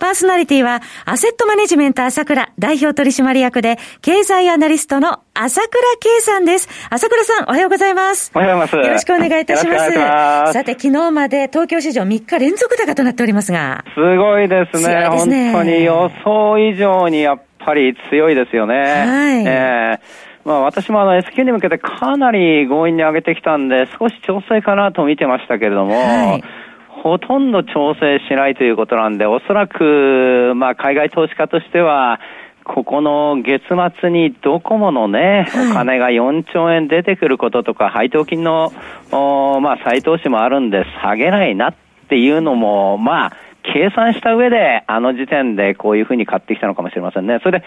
[0.00, 5.70] パーソナリティは、アセットマネジメント朝倉代表取締役で、経済アナリストの朝倉
[6.00, 6.68] 圭さんです。
[6.88, 8.32] 朝倉さん、おはようございます。
[8.34, 8.88] おはようございます。
[8.88, 9.98] よろしくお願いいたします。
[9.98, 13.84] ますさて、昨日まで東京市場3日連続高となっておりますが。
[13.94, 14.82] すごいですね。
[15.18, 18.74] すね本当に予想以上にやっぱり強いですよね。
[18.74, 19.44] はい。
[19.46, 26.69] えーまあ、私もあの S q に向けてかなり強引に上げてきたんで、少し調整かなと見てましたけれども、はい
[27.02, 32.20] ほとんど調整しないということなんで、おそらく、まあ、海外投資家としては、
[32.64, 33.62] ここの月
[34.00, 38.70] 末にドコモのね、お金が4兆円出てくることとか、配当金の、
[39.10, 41.74] まあ、再投資もあるんで、下げないなっ
[42.08, 47.38] ていうのも、まあ、計算した上で、あの時点でこういうふうに買ってきたのかもしれませんね。
[47.42, 47.66] それで、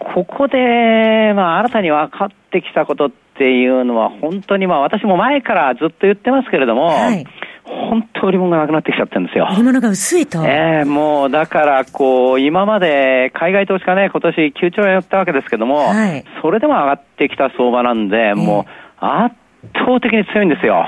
[0.00, 7.24] ここで、まあ、新たに分かってきたことっていうのは、本当にまあ、私も前からずっと言ってますけれども、はい
[7.68, 9.46] 本当売り物がなくなってきちゃってるんですよ。
[9.52, 10.42] 売り物が薄いと。
[10.44, 18.66] ええー、もうだからこう、今まで海外投資家ね、今年9兆円売ったわけですけども、はい、それでも上がってきた相場なんで、も
[19.00, 19.36] う圧
[19.74, 20.86] 倒的に強いんですよ。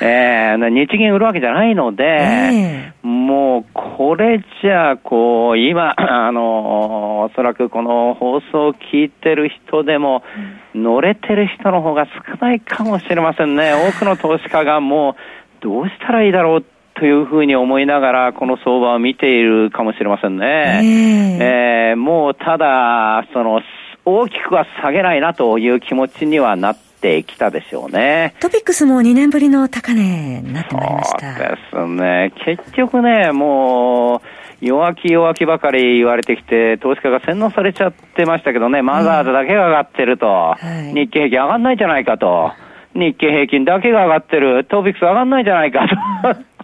[0.00, 10.22] えー、日銀売るわけじゃないので、えー、もうこれじゃあ、こう、今、 あの、おそらくこの放送を聞いてる人でも、
[10.74, 13.72] 乗れてる人の方が少ないかもしれませんね。
[13.72, 15.14] 多くの投資家がもう、
[15.66, 16.64] どうしたらいいだろう
[16.94, 20.80] というふうに思いながら、この相場を見ているかもしれませんね。
[21.40, 23.60] えー、えー、もうただ、その、
[24.04, 28.36] 大きくは下げないなという気持ちにはなってきたでしょうね。
[28.38, 31.36] トピックスも2年ぶりの高値になってまいりました。
[31.36, 32.32] そうですね。
[32.44, 34.18] 結局ね、も
[34.62, 40.56] う、弱気弱気ばかり言われてきて、投資家が洗脳されちゃってましたけどね、マザーズだけが上がってると、は
[40.92, 42.52] い、日経平均上がんないじゃないかと。
[42.96, 46.56] 日経平均だけが上がってる、トーピックス上がんないじゃないかと。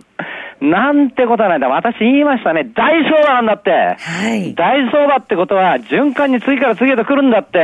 [0.64, 1.68] なんてことはないんだ。
[1.68, 2.64] 私言いましたね。
[2.64, 3.70] 大相場なんだって。
[3.70, 3.96] は
[4.34, 4.54] い。
[4.54, 7.58] 大相場ってことは、循環に次から次へと来るんだって。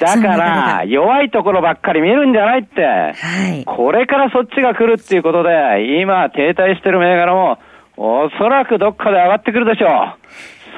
[0.00, 2.82] だから、弱いところばっかり見るんじゃないって。
[2.82, 3.12] は
[3.60, 3.64] い。
[3.66, 7.58] これからそっちが来るっていうことで、今停滞してる銘柄も、
[7.98, 10.14] おそらくどっかで上がってくるでしょう。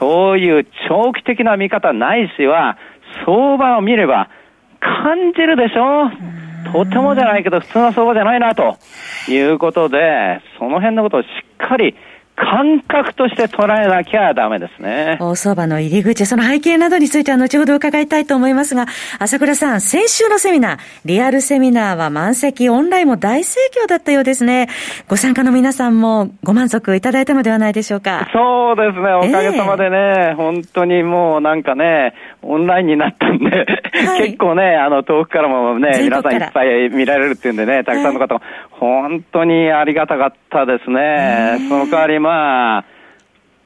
[0.01, 2.77] そういう長期的な見方ないしは、
[3.25, 4.29] 相場を見れば、
[4.81, 6.11] 感じるでしょ
[6.71, 8.77] とてもじゃないけど、普通の相場じゃないな、と
[9.29, 11.97] いうことで、その辺のことをしっかり
[12.43, 15.17] 感覚として捉えなきゃダメですね。
[15.21, 18.87] 大相場の入り口、その背景などについては後ほど伺いたいと思いますが、
[19.21, 24.69] 朝倉さん、先週のセミナー、リアルセミナーは満席、オンラインも大盛況だったようですね。
[25.09, 28.29] ご参加の皆さんもご満足いただいたのではないでしょうか。
[28.33, 33.67] そうですね、おかげさまでね、えー、本当にもうなんかね、オンラインになったんで、
[34.07, 41.59] はい、結構ね、あの、遠くからもね、皆さんいっぱい見られるっていうんでね、たくさんの方も、本当にありがたかったですね。
[41.69, 42.32] その代わりまあ、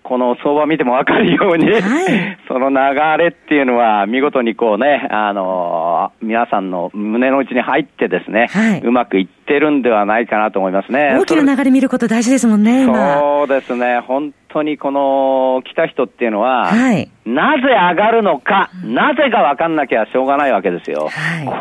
[0.06, 2.76] この相場見てもわかるように、はい、 その流
[3.18, 11.16] れっていうのは見事にこうね、あのー、皆さんの胸の内に入ってですね、はい、うまくいってるんではないかなと思いますね。
[11.18, 13.98] 大きな流れ見ること大事ですもんね、そうですね。
[13.98, 21.08] 本当にこの来た人っていうのは、はい、なぜ上がるのか、なぜかわかんなきゃしょうがないわけですよ。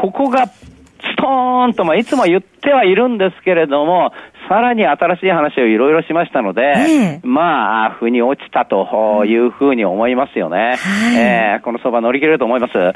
[0.02, 4.12] ここがストーンと、まあ、いつも言ってはいるんですけれども、
[4.48, 10.76] さらに新しい話をいろいろしましたので、えー、まあ、腑に落ちたというふうに思いますよね。
[10.78, 12.78] はい、えー、この相場乗り切れると思います。
[12.78, 12.96] はい、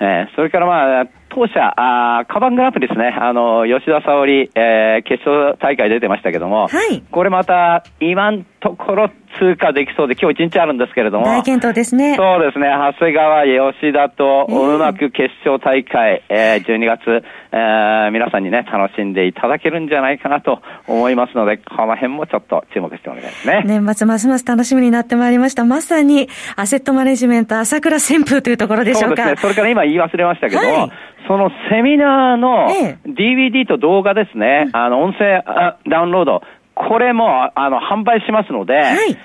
[0.00, 12.14] えー、それからまあ、当社、あカバングランプリですね、あの、吉田沙保里、えー、決勝大会出てましたけども、はい、これまた、今んところ通過できそうで、今日一日あるんですけれども、大検討ですね。
[12.16, 23.62] そうですね、長谷川、吉田と、うまく決勝大会、えー、12月、えー、皆さんにね、楽しんでいただけるんじゃないかなと思いますので、この辺もちょっと注目してお願いしますね。
[23.66, 25.64] 年末ますます楽しみになってまいりました。
[25.64, 29.24] まさに、アセットマネジメント朝倉旋風というところでしょうか。
[29.24, 29.42] そうですね。
[29.42, 30.90] それから今言い忘れましたけど、はい
[31.28, 32.68] そのセミナーの
[33.06, 35.44] DVD と動画ですね、あの音声
[35.88, 36.42] ダウンロード、
[36.88, 39.18] これも、あの、販売しますので、はい、ぜ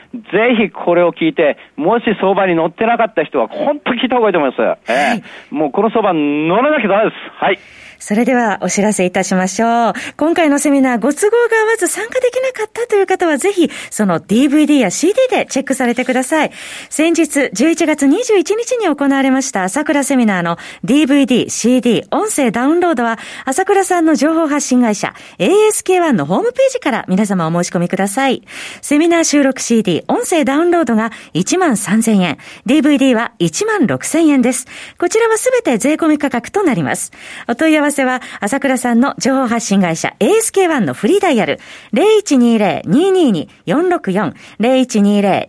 [0.58, 4.62] ひこれを聞いて、もし相場に乗ってなかった人は、本当聞いた方がいいと思います。
[4.62, 7.44] はい、えー、もうこの相場乗らなきゃダメです。
[7.44, 7.60] はい。
[8.00, 9.94] それではお知らせいたしましょう。
[10.18, 16.52] 今回のセミナーご都合が合わず参加できなかったという方はぜひその DVD や CD でチェックされてください。
[16.90, 28.44] 先日11月21日に行われました朝倉セミナーの DVD、CD、音声ダウンロードは朝倉さんの情報発信会社 ASK1 のホームページから皆様お申し込みください。
[28.82, 34.68] セミナー収録 CD、音声ダウンロードが1万3000円、DVD は1万6000円です。
[34.98, 37.12] こちらはすべて税込み価格となります。
[37.48, 41.60] お問い合わせは、朝倉さんの情報発信会社 ASK1 のフリーダイヤル
[41.94, 45.48] 0120-222-464 0120-222-464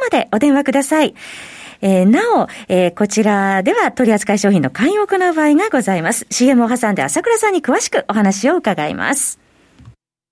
[0.00, 1.14] までお電話ください。
[1.82, 6.26] えー、なお、えー、こちらでは取扱い商品の勧誘を行う場合がございます。
[6.30, 9.38] CM を挟んで朝倉さんに詳しくお話を伺います。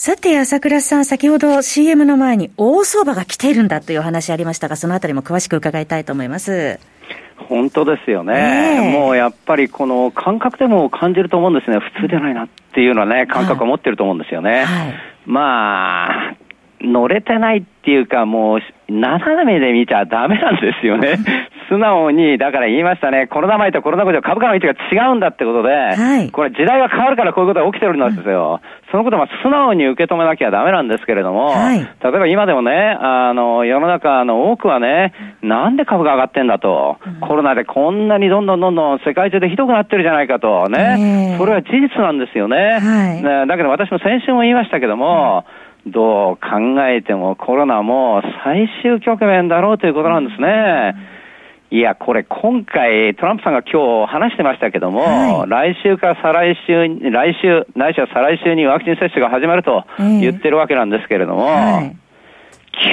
[0.00, 6.78] さて、朝倉さん、先ほど CM の前に大相場が来ているんだという話ありましたが、そのあたりも詳しく伺いたいと思います。
[7.48, 14.66] 本当ですよね、もうやっぱりこの感覚でも感じると思うんですね、普通じゃないなっていうのはね、感覚を持ってると思うんですよね。
[14.66, 14.94] はい、
[15.26, 16.36] まあ
[16.80, 18.60] 乗れてないっていうか、もう、
[18.90, 21.18] 斜めで見ちゃダメなんですよね。
[21.68, 28.60] 素直に、だから言いましたね、コロナ前とコロナ後で株価の位置が違うんだってことで、はい、これ時代が変わるからこういうことが起きてるんですよ。
[28.62, 42.56] うん、そのことは素直に受け止めなきゃダメなんですけれども、はい、例えば今でもね、あの、世の中の多くはね、なんで株が上がってんだと、うん、コロナでこんなにどんどんどんどん世界中でひどくなってるじゃないかとね、それは事実なんですよね。
[42.56, 50.94] はい、だけど私も先週も言いましたけども、うんどう考えてもコロナも最終局面だろうということなんですね。
[51.70, 61.94] いや、これ今回、トランプさんが今日話してましたけども、はい、来週か再来週、来週、ないしは再来週にワクチン接種が始まると言ってるわけなんですけれども、はい、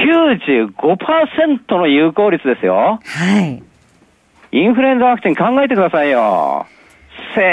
[0.06, 3.00] 95%の有効率ですよ。
[3.02, 3.64] はい。
[4.52, 6.66] インフルエンザワクチン考えてくださいよ。
[7.36, 7.44] せい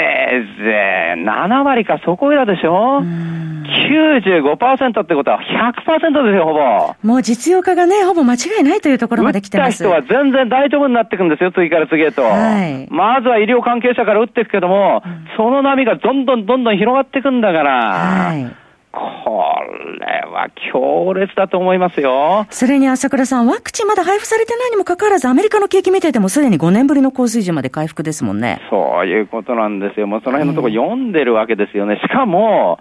[0.63, 6.95] ぜい7割かそこいらでしょ ?95% ってことは100%ですよ、ほぼ。
[7.03, 9.83] もう実用化がね、ほぼ間違いないというところまで来てます。
[9.83, 12.23] 打った人は全然大丈夫になっていくんですよ、次から次へと。
[12.23, 17.93] はい、まずは医療関係者から打っていくけども、うん、その波がどんどんどんどん広がっていくんだから。
[17.93, 18.63] はい
[18.93, 22.45] これは強烈だと思いますよ。
[22.49, 28.61] それに朝倉さん、ワクチンまだ配布されてないにもかかわらず、アメリカの景気見ててもすでに5年ぶりの高水準まで回復ですもんね。
[28.69, 30.07] そういうことなんですよ。
[30.07, 31.99] もうその辺のところ読んでるわけですよね。
[32.01, 32.79] しかも、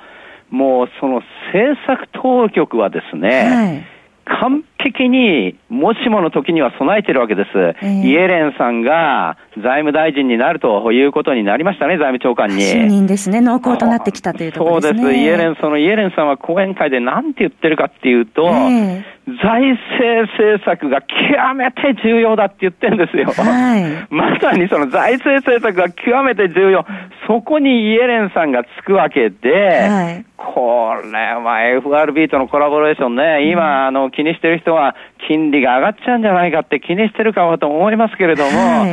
[0.51, 1.23] もうその
[1.53, 3.93] 政策当局はですね、はい
[4.25, 7.49] 完璧に、もしもの時には備えてるわけです。
[7.55, 12.63] えー、イエレンさんが財務大臣になるということになりましたね、財務長官に。
[12.63, 15.01] 就任ですね、濃厚となってきたというところですね。
[15.01, 15.21] そうです。
[15.21, 19.05] イエレン、そのイエレンさんは講演会で何て言ってるかっていうと、えー、
[19.43, 23.27] 財政政策が極めて重要だって言ってるんですよ。
[23.27, 26.85] はい、 まさにその財政政策が極めて重要。
[27.27, 34.97] そこにイエレンさんがつくわけで、はい、これは FRB とのコラボレーションね、今、あの、気にしてる人は、
[35.29, 38.87] 金利が上がっちゃうんじゃないかって気にしてるかもと思いますけれども、は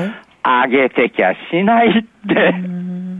[0.66, 2.54] い、上げてきゃしないって、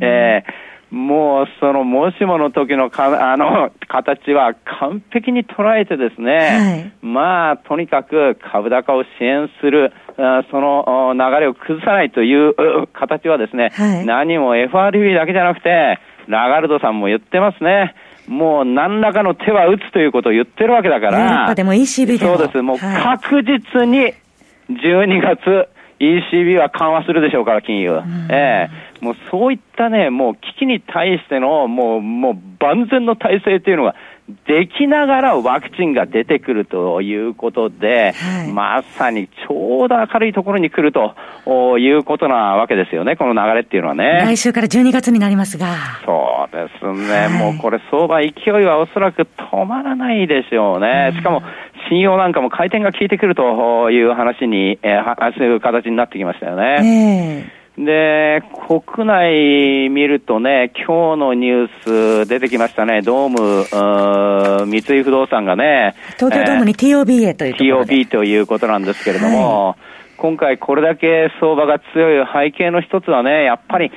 [0.02, 9.94] えー、もうその、もしもの時のか、あの、形は完璧に捉えてですね、はい、まあ、とにかく株高を支援する、
[10.52, 17.96] その流れを崩さないという形はですね、はい、何も FRB だけじゃなくて、ラガルドさんも言ってますね。
[18.30, 21.20] もう何らかの手は打つということを言ってるわけだから。
[21.20, 22.38] ヨーロッパでも ECB でも。
[22.38, 22.62] そうです。
[22.62, 24.14] もう確実に
[24.70, 25.68] 12月、
[26.00, 28.00] ECB は緩和するでしょうから、金融。
[28.30, 33.96] ええー、もうそういったね、もう危機に対しての、もう、もう万全の体制というのが
[34.46, 41.16] できながらワクチンが出てくるということで、はい、まさにちょうど明るいところに来ると
[41.80, 44.22] いうことなわけですよね、この流れっていうのはね。
[44.24, 45.68] 来週から12月になりますが。
[46.06, 46.16] そう
[46.52, 51.14] ですね、はい、もうこれ相場勢いはおそらく止まらないでしょうね。
[51.16, 51.42] しかも、
[51.90, 57.46] 信用なんかも回転が効いてくるという話に、えー、そういう形になってきましたよね。
[57.46, 69.76] えーで、国内見るとね、今日のニュース出てきましたね、ドーム、三井不動産がね、東京ドームに TOB へというところで、TOB ということなんですけれども、はい、
[70.18, 73.94] 今回これだけ相場が強い背景の一つはね、やっぱり、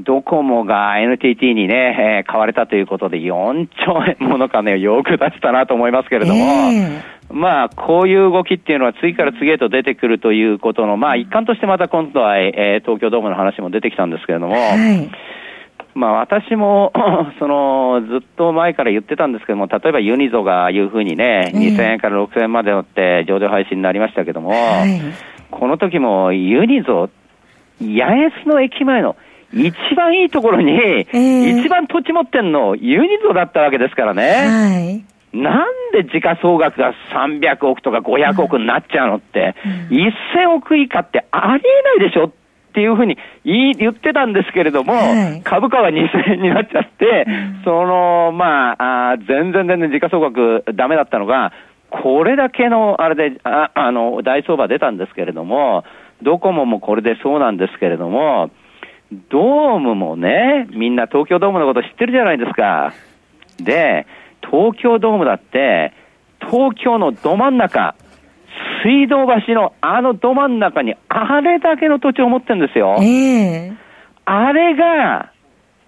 [0.00, 15.10] ドコモが NTT にね、えー、買われたということで4兆円もの金をよく出したなと思いますけれども、えーまあ、こういう動きっていうのは次から次へと出てくるということの、まあ、一環としてまた今度は、えー、東京ドームの話も出てきたんですけれども、はい、
[15.94, 16.92] まあ、私も
[17.38, 25.00] そのずっと前から言ってたんですけども、例えばユニゾがいうふうにね、2000円から6000円まで乗って上場配信になりましたけども、はい、
[25.50, 27.10] この時もユニゾ、
[27.80, 29.16] 八重洲の駅前の
[29.52, 34.22] 一番いいところに、えー、一番土地持ってんの、ユニゾだったわけですからね。
[34.22, 35.18] はい。
[35.36, 41.62] なんで時価総額が300億とか500億になっちゃうのって、うん、1000億以下ってあり
[41.98, 42.32] えないでしょっ
[42.72, 51.52] ていうふうに言言ってたんですけれども、はい、株価が2000円になっちゃって、うん、その、まあ、あ全然全然時価総額ダメだったのが、
[51.90, 55.84] これだけの、あれで、ああの、大相場出たんですけれども、
[56.22, 58.50] ドコモもこれでそうなんですけれども、
[59.30, 62.92] ドームもね、みんな東京ドームのこと知ってるじゃないですか。
[63.58, 64.06] で、
[64.42, 65.92] 東京ドームだって、
[66.40, 67.94] 東京のど真ん中、
[68.84, 72.96] 水道橋のあのど真ん中にあれだけの土地を持ってるんですよ。
[73.00, 73.76] えー、
[74.24, 75.32] あれが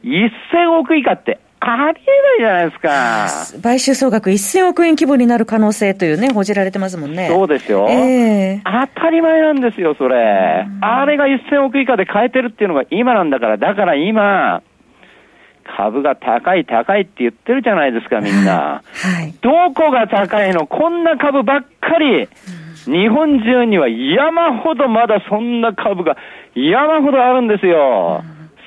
[0.02, 3.60] 1000億以下ってありえないじゃないですか。
[3.62, 7.28] 買収総額1000億円規模になる可能性というね、報じられてますもんね。
[7.28, 7.86] そうですよ。
[7.90, 10.66] えー、当たり前なんですよ、それ。
[10.80, 14.62] あれが1000億以下で買えてるっていうのが今なんだから、だから今、
[15.76, 18.82] 株が高い高いって言ってるじゃないですか、みんな。
[18.82, 18.82] は
[19.22, 20.66] い、どこが高いの？
[20.66, 22.28] こんな株ばっかり。
[22.86, 26.16] 日本中には山ほどまだそんな株が
[26.54, 28.24] 山ほどあるんですよ。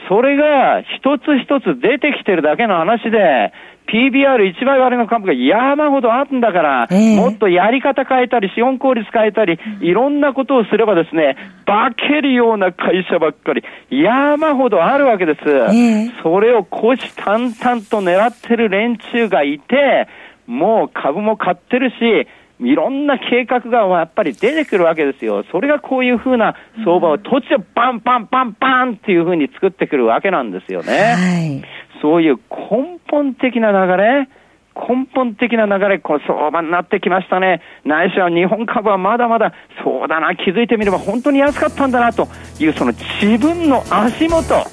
[0.10, 3.54] それが一つ一つ出てきてるだけの話で、
[3.88, 15.42] PBR1 倍割れの株が山ほどあるんだから、えー、もっとやり方変えたり、資本効率変えたり、いろんなことをすればですね、化けるような会社ばっかり、山ほどあるわけです。
[15.46, 20.08] えー、それを虎視眈々と狙ってる連中がいて、
[20.48, 22.28] もう株も買ってるし、
[22.64, 25.44] いろんな計画がやっぱり出てくるわけですよ。
[25.52, 30.94] それがこういうふうな相場を突如バンバンバンバンっていうふうに作ってくるわけなんですよね。
[30.94, 31.64] はい、
[32.02, 34.30] そういう根本的な流れ、
[34.76, 37.62] 根本的な流れ、この相場になってきましたね。
[37.86, 39.54] ないしは日本株はまだまだ、
[39.84, 42.28] そうだな、気づいてみれば本当に安かったんだなと
[42.60, 44.66] いう、その自分の足元、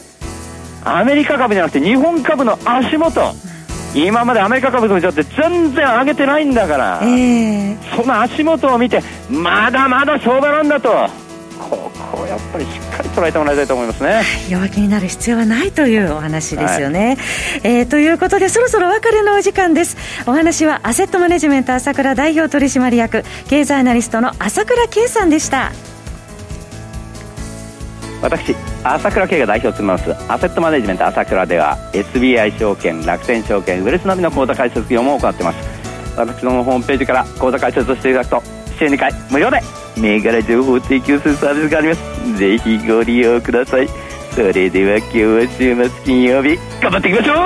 [0.85, 3.21] アメリカ株じゃなくて日本株の足元、
[3.95, 10.91] 今までアメリカ株の上って全然上げてないんだから、えー、その足元を見てまだまだ相場なんだと。
[11.61, 14.23] ここをやっぱりしっかり捉えてもらいたいと思いますね。
[14.49, 17.19] 弱気になる必要はないというお話ですよね、はい、
[17.65, 19.97] えー、ということでそろそろお別れのお時間です。
[20.27, 25.73] お話はアセットマネジメント朝倉代表取締役経済アナリストの朝倉圭さんでした
[28.23, 35.81] 私朝倉慶が代表を務めますアセットマネジメント朝倉では SBI 証券楽天証券ウェルスナビの口座開設業務を行っています。
[36.17, 38.43] 私のホームページから口座開設をしていただくと
[38.79, 39.61] 週2回無料で
[39.97, 42.39] 銘柄情報を提供するサービスがあります。
[42.39, 43.89] ぜひご利用ください。
[44.35, 47.37] それでは今日は週末金曜日頑張っていきましょう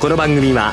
[0.00, 0.72] この番組は